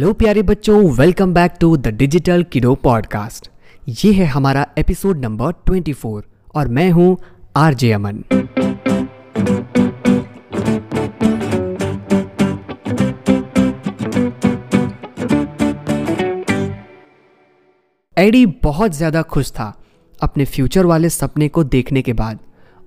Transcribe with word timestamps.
Hello 0.00 0.12
प्यारे 0.12 0.42
बच्चों 0.42 0.90
welcome 0.92 1.34
back 1.34 1.52
to 1.60 1.76
the 1.76 1.86
digital 1.86 2.42
kiddo 2.42 2.74
podcast 2.74 3.50
ये 3.88 4.12
है 4.12 4.26
हमारा 4.26 4.66
एपिसोड 4.78 5.18
नंबर 5.18 5.52
24 5.70 6.22
और 6.54 6.68
मैं 6.68 6.90
हूँ 6.90 7.18
आरजे 7.56 7.92
अमन। 7.92 8.22
एडी 18.18 18.46
बहुत 18.46 18.90
ज़्यादा 18.90 19.22
खुश 19.22 19.50
था 19.50 19.82
अपने 20.22 20.44
फ्यूचर 20.44 20.86
वाले 20.86 21.08
सपने 21.08 21.48
को 21.48 21.64
देखने 21.64 22.02
के 22.02 22.12
बाद 22.12 22.38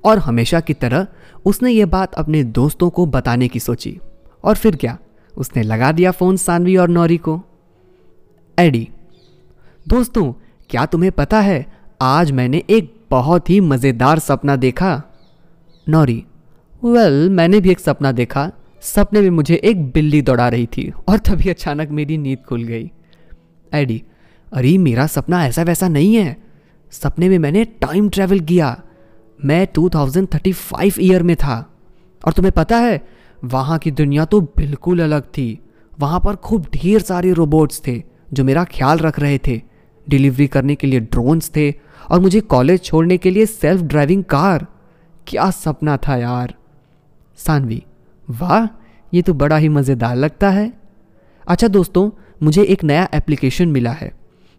और 0.06 0.20
हमेशा 0.20 0.60
की 0.60 0.74
तरह 0.74 1.08
उसने 1.46 1.72
ये 1.72 1.86
बात 1.86 2.14
अपने 2.14 2.44
दोस्तों 2.44 2.90
को 2.90 3.06
बताने 3.06 3.48
की 3.48 3.60
सोची। 3.60 4.00
और 4.44 4.56
फिर 4.56 4.76
क्या? 4.76 4.98
उसने 5.38 5.64
लगा 5.64 5.92
दिया 5.92 6.12
फ़ोन 6.12 6.38
सानवी 6.38 6.78
और 6.78 6.90
नौरी 6.90 7.18
को। 7.18 7.44
एडी 8.60 8.90
दोस्तों 9.88 10.34
क्या 10.70 10.86
तुम्हें 10.86 11.12
पता 11.12 11.40
है 11.40 11.74
आज 12.02 12.32
मैंने 12.32 12.64
एक 12.70 12.96
बहुत 13.12 13.50
ही 13.50 13.60
मज़ेदार 13.60 14.20
सपना 14.20 14.56
देखा? 14.56 15.04
नौरी 15.90 16.26
वेल 16.84 17.26
well, 17.26 17.32
मैंने 17.32 17.60
भी 17.60 17.70
एक 17.70 17.80
सपना 17.80 18.12
देखा। 18.12 18.52
सपने 18.82 19.22
में 19.22 19.30
मुझे 19.30 19.56
एक 19.56 19.86
बिल्ली 19.86 20.22
दौड़ा 20.22 20.50
रही 20.50 20.66
थी 20.66 20.94
और 21.08 21.18
तभी 21.18 21.50
अचानक 21.50 21.90
मेरी 21.90 22.18
नींद 22.18 22.40
खुल 22.50 22.64
गई। 22.64 22.92
एडी 23.74 24.04
अरे 24.54 24.78
मेरा 24.78 25.08
सपना 25.08 25.46
ऐसा 25.46 25.64
वैसा 25.64 25.88
नहीं 25.88 26.16
है। 26.16 26.38
सपने 26.92 27.30
में 27.30 27.40
मैंने 27.40 27.66
टाइम 27.66 28.10
ट्रैवल 28.10 28.40
किया। 28.40 28.82
मैं 29.46 29.68
2035 29.76 31.00
ईयर 31.00 31.24
में 31.24 31.36
था। 31.36 31.70
और 32.26 32.34
तुम्हें 32.34 32.52
पता 32.52 32.78
है 32.78 33.08
वहाँ 33.44 33.78
की 33.80 33.92
दुनिया 33.92 34.26
तो 34.26 34.40
बिल्कुल 34.42 35.04
अलग 35.04 35.24
थी। 35.28 35.60
वहाँ 35.94 36.20
पर 36.20 36.36
खूब 36.36 36.66
ढेर 36.74 37.02
सारे 37.02 37.32
रोबोट्स 37.34 37.82
थे, 37.88 38.02
जो 38.34 38.44
मेरा 38.44 38.64
ख्याल 38.66 38.98
रख 39.00 39.20
रहे 39.20 39.38
थे। 39.48 39.62
डिलीवरी 40.08 40.48
करने 40.48 40.76
के 40.76 40.88
लिए 40.88 41.00
ड्रोन्स 41.02 41.52
थे 41.56 41.70
और 42.12 42.20
मुझे 42.20 42.40
कॉलेज 42.44 42.84
छोड़ने 42.84 43.18
के 43.18 43.32
लिए 43.32 43.46
सेल्फ 43.46 43.82
ड्राइविंग 43.84 44.24
कार 44.26 44.66
क्या 45.28 45.50
सपना 45.52 45.98
था 45.98 46.16
यार। 46.18 46.54
सानवी, 47.40 47.82
वाह, 48.28 48.68
ये 49.14 49.22
तो 49.22 49.34
बड़ा 49.34 49.58
ही 49.58 49.70
मज़ेदार 49.70 50.16
लगता 50.16 50.50
है। 50.50 50.72
अच्छा 51.46 51.68
दोस्तों, 51.70 52.10
मुझे 52.44 52.64
एक 52.64 52.84
नया 52.84 53.08
एप्लीकेशन 53.14 53.68
मिला 53.68 53.92
है, 53.92 54.12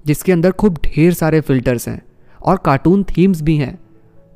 जिसके 0.04 0.32
अंदर 0.32 0.52
खूब 0.52 0.78
ढेर 0.84 1.12
सारे 1.14 1.40
फिल्टर्स 1.40 1.88
हैं 1.88 2.00
और 2.40 2.56
कार्टून 2.64 3.04
थीम्स 3.06 3.42
भी 3.42 3.56
हैं। 3.56 3.78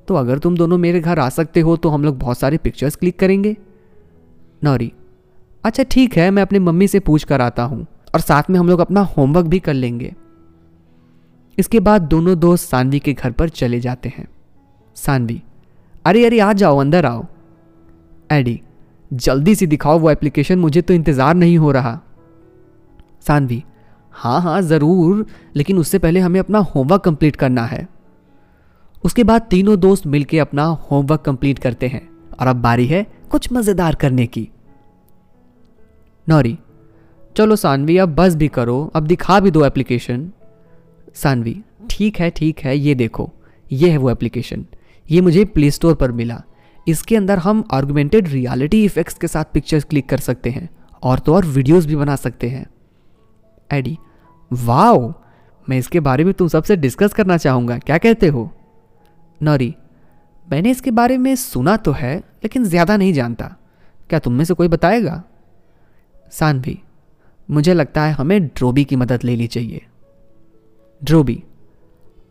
तो 0.09 0.15
अगर 0.15 0.39
तुम 0.39 0.57
दोनों 0.57 0.79
मेरे 0.79 1.01
घर 1.01 1.19
आ 1.19 1.29
सकते 1.31 1.61
हो 1.61 1.77
तो 1.77 1.89
हम 1.89 2.05
लोग 2.05 2.19
बहुत 2.19 2.39
सारे 2.39 2.59
पिक्चर्स 2.59 2.97
क्लिक 2.97 3.19
करेंगे। 3.19 3.57
नौरी 4.63 4.93
अच्छा 5.65 5.83
ठीक 5.83 6.17
है, 6.17 6.31
मैं 6.31 6.43
अपनी 6.43 6.59
मम्मी 6.59 6.89
से 6.89 7.01
पूछ 7.01 7.25
कर 7.25 7.41
आता 7.41 7.63
हूँ 7.63 7.87
और 8.15 8.21
साथ 8.21 8.51
में 8.51 8.59
हम 8.59 8.69
लोग 8.69 8.81
अपना 8.81 9.01
होमवर्क 9.17 9.47
भी 9.47 9.59
कर 9.59 9.75
लेंगे। 9.75 10.15
इसके 11.59 11.81
बाद 11.81 12.03
दोनों 12.03 12.39
दोस्त 12.39 12.69
सानवी 12.69 12.99
के 12.99 13.13
घर 13.13 13.33
पर 13.33 13.49
चले 13.51 13.81
जाते 13.81 14.09
हैं। 14.09 14.27
सानवी, 14.97 15.41
अरे 16.05 16.25
अरे, 16.27 16.39
आ 16.41 16.53
जाओ, 16.53 16.79
अंदर 16.79 17.07
आओ। 17.07 17.25
एडी, 18.31 18.61
जल्दी 19.11 19.55
से 19.55 19.67
दिखाओ, 19.67 19.99
वो 19.99 20.11
एप्लीकेशन 20.11 20.59
मुझे 20.59 20.83
तो 20.83 20.95
इंतज़ार 20.95 21.35
नहीं 21.35 21.59
हो 21.59 21.73
रहा। 21.73 21.99
सानवी 23.27 23.63
हाँ 24.15 24.41
हाँ 24.41 24.61
ज़रूर, 24.63 25.27
लेकिन 25.57 25.79
उससे 25.79 25.99
पहले 25.99 26.21
हमें 26.21 26.41
अपना 26.41 26.59
होमवर्क 26.59 27.03
कंप्लीट 27.03 27.37
करना 27.37 27.65
है। 27.65 27.87
उसके 29.05 29.25
बाद 29.25 29.43
तीनों 29.43 29.79
दोस्त 29.81 30.07
मिलकर 30.07 30.39
अपना 30.39 30.65
होमवर्क 30.91 31.21
कंप्लीट 31.21 31.59
करते 31.59 31.89
हैं 31.89 32.09
और 32.41 32.47
अब 32.47 32.57
बारी 32.57 32.87
है 32.87 33.07
कुछ 33.29 33.53
मज़ेदार 33.53 33.95
करने 33.95 34.27
की। 34.27 34.49
नौरी, 36.27 36.57
चलो 37.37 37.57
सानवी, 37.57 37.97
अब 37.99 38.15
बस 38.15 38.35
भी 38.35 38.49
करो। 38.51 38.91
अब 38.95 39.07
दिखा 39.07 39.39
भी 39.41 39.51
दो 39.51 39.65
एप्लीकेशन 39.65 40.31
सानवी, 41.15 41.57
ठीक 41.91 42.19
है 42.21 42.31
ठीक 42.31 42.61
है, 42.61 42.77
ये 42.77 42.95
देखो। 42.95 43.31
ये 43.67 43.91
है 43.91 43.97
वो 43.97 44.11
एप्लीकेशन 44.11 44.65
ये 45.07 45.21
मुझे 45.21 45.45
प्ले 45.47 45.71
स्टोर 45.71 45.95
पर 45.95 46.13
मिला। 46.13 46.43
इसके 46.87 47.17
अंदर 47.17 47.39
हम 47.39 47.65
आर्गुमेंटेड 47.73 48.29
रियलिटी 48.29 48.85
इफेक्ट्स 48.85 49.15
के 49.15 49.29
साथ 49.29 49.45
पिक्चर्स 49.55 49.85
क्लिक 49.85 50.09
कर 50.09 50.19
सकते 50.19 50.51
हैं 50.51 50.69
और 51.03 51.19
तो 51.19 51.35
और 51.35 51.47
वीडियोस 51.47 51.87
भी 51.87 51.97
बना 51.97 52.17
सकते 52.17 52.49
हैं। 52.49 52.67
एडी 53.71 53.97
वाओ 54.51 55.13
मैं 55.67 55.79
इसके 55.79 56.01
बारे 56.01 56.25
में 56.25 56.33
तुम 56.35 56.49
सबसे 56.49 56.77
डिस्कस 56.77 57.13
करना 57.13 57.37
चाहूँगा। 57.37 57.79
क्या 57.79 57.99
कहते 57.99 58.27
हो? 58.27 58.51
नौरी 59.41 59.75
मैंने 60.49 60.71
इसके 60.71 60.91
बारे 60.91 61.17
में 61.19 61.35
सुना 61.37 61.77
तो 61.77 61.93
है, 61.93 62.17
लेकिन 62.17 62.65
ज़्यादा 62.65 62.97
नहीं 62.97 63.13
जानता। 63.13 63.55
क्या 64.11 64.19
तुम 64.19 64.33
में 64.33 64.45
से 64.45 64.55
कोई 64.55 64.69
बताएगा? 64.69 65.23
सानवी, 66.33 66.79
मुझे 67.49 67.75
लगता 67.75 68.03
है 68.03 68.13
हमें 68.13 68.47
ड्रोबी 68.47 68.85
की 68.85 68.97
मदद 68.97 69.25
लेनी 69.25 69.47
चाहिए। 69.47 69.83
ड्रोबी 71.03 71.43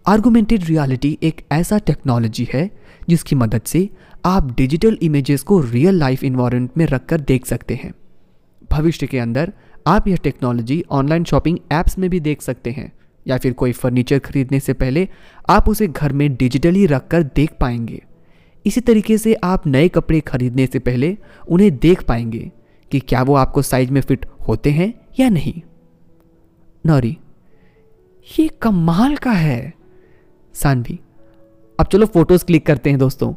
आर्गुमेंटेड 0.05 0.63
रियलिटी 0.63 1.17
एक 1.23 1.41
ऐसा 1.51 1.77
टेक्नोलॉजी 1.77 2.47
है, 2.53 2.69
जिसकी 3.09 3.35
मदद 3.35 3.61
से 3.65 3.89
आप 4.25 4.51
डिजिटल 4.57 4.97
इमेजेस 5.01 5.43
को 5.43 5.59
रियल 5.61 5.95
लाइफ 5.95 6.23
इन्वायरमेंट 6.23 6.71
में 6.77 6.85
रखकर 6.85 7.21
देख 7.21 7.45
सकते 7.45 7.75
हैं। 7.75 7.93
भविष्य 8.71 9.07
के 9.07 9.19
अंदर, 9.19 9.51
आप 9.87 10.07
यह 10.07 10.15
टेक्नोलॉजी 10.15 10.83
ऑनलाइन 10.91 11.23
शॉपिंग 11.23 11.57
ऐप्स 11.71 11.97
में 11.97 12.09
भी 12.09 12.19
देख 12.19 12.41
सकते 12.41 12.71
हैं, 12.71 12.91
या 13.25 13.37
फिर 13.37 13.53
कोई 13.53 13.71
फर्नीचर 13.71 14.19
खरीदने 14.19 14.59
से 14.59 14.73
पहले 14.73 15.07
आप 15.49 15.69
उसे 15.69 15.87
घर 15.87 16.13
में 16.13 16.35
डिजिटली 16.35 16.85
रखकर 16.85 17.23
देख 17.23 17.53
पाएँगे। 17.59 18.01
इसी 18.67 18.81
तरीके 18.81 19.17
से 19.17 19.33
आप 19.43 19.67
नए 19.67 19.87
कपड़े 19.89 20.19
खरीदने 20.21 20.65
से 20.67 20.79
पहले 20.79 21.15
उन्हें 21.47 21.77
देख 21.77 22.03
पाएँगे 22.03 22.51
कि 22.91 22.99
क्या 22.99 23.21
वो 23.23 23.35
आपको 23.35 23.61
साइज़ 23.61 23.91
में 23.91 24.01
फिट 24.01 24.25
होते 24.47 24.69
हैं 24.69 24.93
या 25.19 25.29
नहीं। 25.29 25.61
नौरी, 26.85 27.17
ये 28.29 28.47
कमाल 28.61 29.15
का 29.15 29.31
है। 29.31 29.73
सानवी, 30.53 30.99
अब 31.79 31.85
चलो 31.85 32.05
फ़ोटोज़ 32.05 32.45
क्लिक 32.45 32.65
करते 32.65 32.89
हैं 32.89 32.99
दोस्तों। 32.99 33.33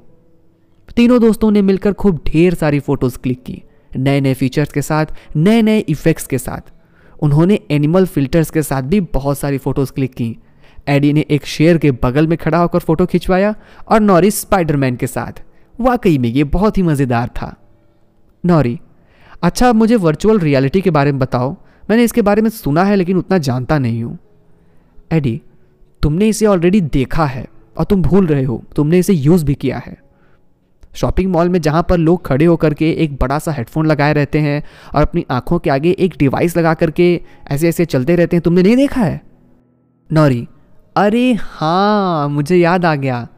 तीनों 0.97 1.21
दोस्तों 1.21 1.51
ने 1.51 1.63
मिलकर 1.63 1.93
खूब 1.93 2.21
ढेर 2.27 2.55
सारी 2.55 2.81
फ़ोटोज़ 2.81 3.19
क्लिक 3.19 3.43
की 3.43 3.63
नए 3.97 4.21
नए 4.21 4.35
फीचर्स 4.35 4.73
के 4.73 4.83
साथ 4.83 5.07
नए 5.37 5.63
नए 5.63 5.79
इफेक्ट्स 5.79 6.27
के 6.27 6.39
साथ। 6.39 6.73
उन्होंने 7.23 7.59
एनिमल 7.71 8.07
फिल्टर्स 8.07 8.51
के 8.51 8.63
साथ 8.63 8.83
भी 8.83 9.01
बहुत 9.15 9.39
सारी 9.39 9.59
फ़ोटोज़ 9.59 9.93
क्लिक 9.93 10.15
की। 10.15 10.37
एडी 10.89 11.13
ने 11.13 11.25
एक 11.31 11.47
शेर 11.47 11.79
के 11.79 11.91
बगल 11.93 12.27
में 12.27 12.37
खड़ा 12.39 12.59
होकर 12.59 12.79
फ़ोटो 12.79 13.07
खिंचवाया 13.07 13.55
और 13.89 14.01
नॉरी 14.01 14.31
स्पाइडरमैन 14.31 14.97
के 14.97 15.07
साथ। 15.07 15.43
वाकई 15.81 16.19
में 16.19 16.29
ये 16.29 16.45
बहुत 16.45 16.79
ही 16.79 16.83
मज़ेदार 16.83 17.29
था। 17.29 17.55
नॉरी 18.45 18.79
अच्छा 19.43 19.69
अब 19.69 19.75
मुझे 19.75 19.97
वर्चुअल 19.97 20.39
रियलिटी 20.39 20.81
के 20.81 20.91
बारे 20.91 21.13
में 21.13 21.19
बताओ। 21.19 21.53
मैंने 21.91 22.05
इसके 22.05 22.23
बारे 22.23 22.43
में 22.43 22.51
सुना 22.51 22.85
है, 22.85 22.97
लेकिन 22.97 23.17
उतना 23.17 23.39
जानता 23.39 23.79
नहीं 23.79 24.03
हूँ। 24.05 24.19
एडी 25.13 25.41
तुमने 26.03 26.29
इसे 26.29 26.47
ऑलरेडी 26.47 26.81
देखा 26.81 27.25
है 27.27 27.47
और 27.77 27.85
तुम 27.85 28.03
भूल 28.03 28.27
रहे 28.27 28.45
हो। 28.45 28.63
तुमने 28.77 28.99
इसे 28.99 29.13
यूज़ 29.13 29.45
भी 29.45 29.55
किया 29.55 29.79
है। 29.79 29.97
शॉपिंग 30.95 31.31
मॉल 31.33 31.49
में 31.49 31.61
जहाँ 31.61 31.83
पर 31.89 31.99
लोग 31.99 32.25
खड़े 32.27 32.45
होकर 32.45 32.75
के 32.75 32.91
एक 32.93 33.17
बड़ा 33.17 33.39
सा 33.39 33.53
हेडफोन 33.53 33.87
लगाए 33.87 34.13
रहते 34.13 34.39
हैं 34.39 34.63
और 34.95 35.03
अपनी 35.03 35.25
आँखों 35.31 35.59
के 35.59 35.71
आगे 35.71 35.91
एक 35.99 36.15
डिवाइस 36.19 36.57
लगा 36.57 36.75
करके 36.75 37.21
ऐसे 37.51 37.69
ऐसे 37.69 37.85
चलते 37.85 38.17
रहते 38.17 38.37
हैं, 38.37 38.43
तुमने 38.43 38.63
नहीं 38.63 38.77
देखा 38.77 39.01
है? 39.01 39.21
नौरी 40.11 40.47
अरे 40.97 41.33
हाँ 41.41 42.29
मुझे 42.29 42.57
याद 42.57 42.85
आ 42.85 42.95
गया। 42.95 43.29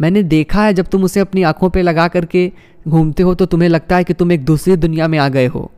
मैंने 0.00 0.22
देखा 0.22 0.64
है 0.64 0.74
जब 0.74 0.86
तुम 0.86 1.04
उसे 1.04 1.20
अपनी 1.20 1.42
आँखों 1.42 1.70
पे 1.70 1.82
लगा 1.82 2.08
करके 2.08 2.52
घूमते 2.88 3.22
हो 3.22 3.34
तो 3.34 3.46
तुम्हें 3.46 3.68
लगता 3.68 3.96
है 3.96 4.04
कि 4.04 4.14
तुम 4.14 4.32
एक 4.32 4.44
दूसरी 4.44 4.76
दुनिया 4.76 5.08
में 5.08 5.18
आ 5.18 5.28
गए 5.28 5.46
हो। 5.46 5.70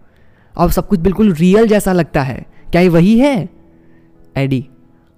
और 0.57 0.71
सब 0.71 0.89
कुछ 0.89 1.01
बिल्कुल 1.01 1.33
रियल 1.33 1.67
जैसा 1.69 1.93
लगता 1.93 2.23
है। 2.23 2.47
क्या 2.73 2.81
ये 2.81 2.89
वही 2.89 3.19
है? 3.19 3.49
एडी 4.37 4.69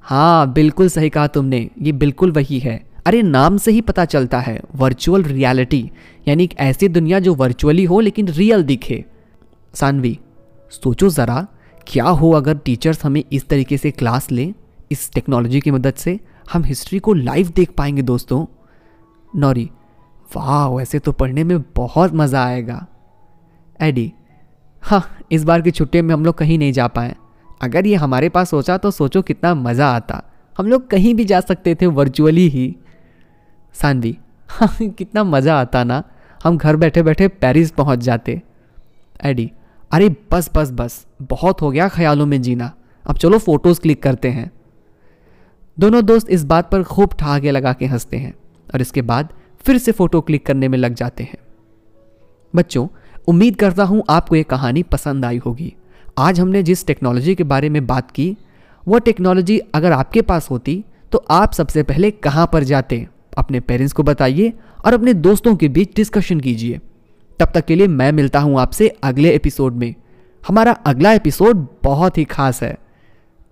हाँ 0.03 0.53
बिल्कुल 0.53 0.89
सही 0.89 1.11
कहा 1.11 1.27
तुमने। 1.27 1.71
ये 1.83 1.93
बिल्कुल 1.93 2.33
वही 2.33 2.59
है। 2.59 2.85
अरे, 3.07 3.23
नाम 3.23 3.57
से 3.57 3.71
ही 3.71 3.81
पता 3.81 4.05
चलता 4.05 4.41
है। 4.41 4.61
वर्चुअल 4.77 5.23
रियलिटी, 5.23 5.91
यानी 6.29 6.45
एक 6.45 6.59
ऐसी 6.59 6.89
दुनिया 6.89 7.19
जो 7.19 7.35
वर्चुअली 7.35 7.85
हो 7.85 8.01
लेकिन 8.01 8.29
रियल 8.29 8.63
दिखे। 8.63 9.05
सानवी, 9.75 10.19
सोचो 10.71 11.09
ज़रा, 11.09 11.47
क्या 11.87 12.05
हो 12.05 12.31
अगर 12.31 12.57
टीचर्स 12.57 13.05
हमें 13.05 13.25
इस 13.33 13.49
तरीके 13.49 13.79
से 13.79 13.91
क्लास 13.91 14.31
लें? 14.31 14.55
इस 14.91 15.11
टेक्नोलॉजी 15.13 15.61
की 15.61 15.71
मदद 15.71 15.95
से 15.95 16.19
हम 16.53 16.65
हिस्ट्री 16.65 16.99
को 16.99 17.13
लाइव 17.15 17.49
देख 17.57 17.71
पाएँगे 17.71 18.03
दोस्तों। 18.03 18.45
नौरी 19.33 19.71
वाह 20.29 20.67
वैसे 20.69 20.99
तो 20.99 21.13
पढ़ने 21.13 21.45
में 21.45 21.61
बहुत 21.77 22.15
मज़ा 22.15 22.45
आएगा। 22.45 22.87
एडी 23.81 24.13
हाँ 24.83 25.03
इस 25.33 25.45
बार 25.45 25.63
की 25.63 25.71
छुट्टी 25.71 26.01
में 26.03 26.15
हम 26.15 26.25
लोग 26.25 26.35
कहीं 26.35 26.59
नहीं 26.59 26.73
जा 26.73 26.87
पाए। 26.89 27.15
अगर 27.63 27.87
ये 27.87 27.95
हमारे 27.97 28.29
पास 28.29 28.51
सोचा 28.51 28.77
तो 28.79 28.91
सोचो 28.91 29.23
कितना 29.23 29.55
मज़ा 29.55 29.89
आता। 29.89 30.23
हम 30.57 30.67
लोग 30.67 30.89
कहीं 30.91 31.15
भी 31.15 31.25
जा 31.25 31.41
सकते 31.41 31.75
थे 31.75 31.87
वर्चुअली 31.89 32.49
ही। 32.49 32.75
सानवी 33.75 34.17
हाँ 34.51 34.69
कितना 34.89 35.25
मज़ा 35.25 35.61
आता 35.61 35.85
ना। 35.85 36.03
हम 36.41 36.57
घर 36.57 36.77
बैठे 36.77 37.03
बैठे 37.03 37.29
पेरिस 37.29 37.71
पहुँच 37.71 37.99
जाते। 37.99 38.41
एडी 39.21 39.51
अरे 39.91 40.09
बस 40.33 40.51
बस 40.55 40.71
बस, 40.71 41.07
बहुत 41.23 41.63
हो 41.63 41.71
गया 41.71 41.89
ख्यालों 41.89 42.27
में 42.27 42.41
जीना। 42.43 42.73
अब 43.05 43.17
चलो 43.17 43.39
फ़ोटोज़ 43.39 43.81
क्लिक 43.81 44.03
करते 44.03 44.29
हैं। 44.29 44.51
दोनों 45.81 46.05
दोस्त 46.05 46.31
इस 46.31 46.45
बात 46.45 46.71
पर 46.71 46.83
खूब 46.83 47.11
ठहाके 47.19 47.51
लगा 47.51 47.73
के 47.73 47.87
हँसते 47.87 48.17
हैं 48.17 48.35
और 48.75 48.81
इसके 48.81 49.03
बाद 49.03 49.29
फिर 49.61 49.79
से 49.79 49.93
फ़ोटो 49.93 50.21
क्लिक 50.21 50.47
करने 50.47 50.69
में 50.69 50.79
लग 50.79 50.95
जाते 50.95 51.25
हैं। 51.25 51.39
बच्चों, 52.57 52.89
उम्मीद 53.29 53.57
करता 53.57 53.85
हूँ 53.85 54.03
आपको 54.11 54.37
ये 54.37 54.43
कहानी 54.43 54.83
पसंद 54.83 55.25
आई 55.25 55.39
होगी। 55.39 55.75
आज 56.19 56.41
हमने 56.41 56.63
जिस 56.63 56.87
टेक्नोलॉजी 56.87 57.35
के 57.35 57.45
बारे 57.45 57.69
में 57.69 57.87
बात 57.87 58.11
की, 58.11 58.37
वो 58.89 58.99
टेक्नोलॉजी 58.99 59.59
अगर 59.59 59.93
आपके 59.93 60.23
पास 60.23 60.51
होती 60.51 60.85
तो 61.13 61.25
आप 61.31 61.53
सबसे 61.53 61.83
पहले 61.83 62.11
कहाँ 62.11 62.51
पर 62.53 62.65
जाते? 62.65 63.07
अपने 63.39 63.61
पेरेंट्स 63.61 63.93
को 63.93 64.03
बताइए 64.03 64.53
और 64.85 64.95
अपने 64.95 65.15
दोस्तों 65.15 65.57
के 65.57 65.69
बीच 65.69 65.97
डिस्कशन 65.97 66.41
कीजिए। 66.41 66.81
तब 67.41 67.49
तक 67.55 67.65
के 67.65 67.75
लिए 67.75 67.87
मैं 67.87 68.13
मिलता 68.13 68.41
हूँ 68.41 68.61
आपसे 68.61 68.89
अगले 69.03 69.31
एपिसोड 69.31 69.73
में। 69.73 69.95
हमारा 70.49 70.73
अगला 70.73 71.13
एपिसोड 71.13 71.67
बहुत 71.85 72.19
ही 72.19 72.25
खास 72.25 72.63
है। 72.63 72.79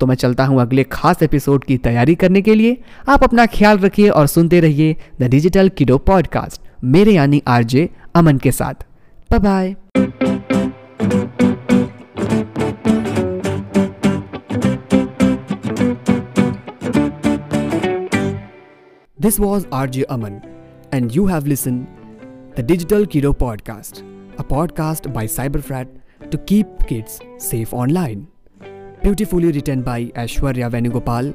तो 0.01 0.07
मैं 0.07 0.15
चलता 0.15 0.45
हूँ 0.45 0.61
अगले 0.61 0.85
खास 0.93 1.23
एपिसोड 1.23 1.65
की 1.65 1.77
तैयारी 1.79 2.15
करने 2.15 2.43
के 2.43 2.55
लिए 2.55 2.77
आप 3.09 3.25
अपना 3.25 3.47
ख्याल 3.47 3.79
रखिए 3.79 4.09
और 4.09 4.27
सुनते 4.27 4.61
रहिए 4.61 4.97
द 5.21 5.31
डिजिटल 5.31 5.69
किडो 5.69 5.99
पॉडकास्ट 6.11 6.61
मेरे 6.85 7.13
यानी 7.13 7.43
आरजे 7.49 7.89
अमन 8.15 8.39
के 8.39 8.53
साथ 8.53 8.87
bye 9.41 9.75
This 19.19 19.39
was 19.41 19.65
RJ 19.67 20.05
Aman, 20.09 20.35
and 20.93 21.13
you 21.13 21.27
have 21.27 21.47
listened 21.47 21.87
the 22.55 22.63
Digital 22.63 23.07
Kiddo 23.07 23.33
Podcast, 23.33 24.03
a 24.39 24.45
podcast 24.45 25.13
by 25.13 25.25
Cyberfrat 25.27 25.89
to 26.31 26.39
keep 26.39 26.67
kids 26.87 27.21
safe 27.39 27.75
online. 27.75 28.29
Beautifully 29.07 29.53
written 29.53 29.83
by 29.83 30.07
Ashwarya 30.17 30.69
Venugopal 30.69 31.33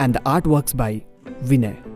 and 0.00 0.12
the 0.12 0.18
artworks 0.26 0.76
by 0.76 1.04
Vinay. 1.44 1.95